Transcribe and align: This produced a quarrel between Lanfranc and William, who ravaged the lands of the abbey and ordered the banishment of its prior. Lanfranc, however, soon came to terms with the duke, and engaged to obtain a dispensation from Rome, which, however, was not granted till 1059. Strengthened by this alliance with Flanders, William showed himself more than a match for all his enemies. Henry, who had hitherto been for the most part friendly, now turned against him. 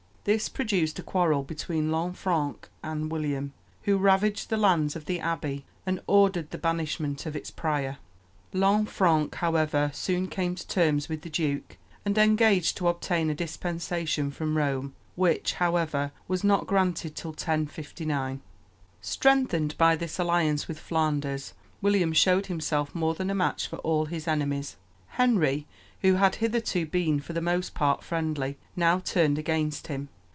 This 0.23 0.49
produced 0.49 0.99
a 0.99 1.01
quarrel 1.01 1.41
between 1.41 1.89
Lanfranc 1.89 2.69
and 2.83 3.09
William, 3.11 3.53
who 3.85 3.97
ravaged 3.97 4.51
the 4.51 4.55
lands 4.55 4.95
of 4.95 5.05
the 5.05 5.19
abbey 5.19 5.65
and 5.83 5.99
ordered 6.05 6.51
the 6.51 6.59
banishment 6.59 7.25
of 7.25 7.35
its 7.35 7.49
prior. 7.49 7.97
Lanfranc, 8.53 9.33
however, 9.33 9.89
soon 9.95 10.27
came 10.27 10.53
to 10.53 10.67
terms 10.67 11.09
with 11.09 11.23
the 11.23 11.29
duke, 11.31 11.75
and 12.05 12.19
engaged 12.19 12.77
to 12.77 12.87
obtain 12.87 13.31
a 13.31 13.33
dispensation 13.33 14.29
from 14.29 14.57
Rome, 14.57 14.93
which, 15.15 15.53
however, 15.53 16.11
was 16.27 16.43
not 16.43 16.67
granted 16.67 17.15
till 17.15 17.31
1059. 17.31 18.41
Strengthened 19.01 19.75
by 19.79 19.95
this 19.95 20.19
alliance 20.19 20.67
with 20.67 20.77
Flanders, 20.77 21.53
William 21.81 22.13
showed 22.13 22.45
himself 22.45 22.93
more 22.93 23.15
than 23.15 23.31
a 23.31 23.35
match 23.35 23.67
for 23.67 23.77
all 23.77 24.05
his 24.05 24.27
enemies. 24.27 24.75
Henry, 25.15 25.65
who 26.03 26.15
had 26.15 26.35
hitherto 26.35 26.83
been 26.83 27.19
for 27.19 27.33
the 27.33 27.41
most 27.41 27.75
part 27.75 28.03
friendly, 28.03 28.57
now 28.75 28.97
turned 28.97 29.37
against 29.37 29.85
him. 29.85 30.09